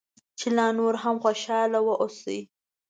چې 0.39 0.47
لا 0.57 0.67
نور 0.79 0.93
هم 1.03 1.15
خوشاله 1.23 1.79
واوسې. 1.83 2.39